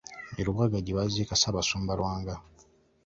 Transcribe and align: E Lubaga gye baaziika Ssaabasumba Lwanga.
E 0.39 0.41
Lubaga 0.45 0.79
gye 0.85 0.95
baaziika 0.97 1.35
Ssaabasumba 1.37 1.93
Lwanga. 1.99 2.35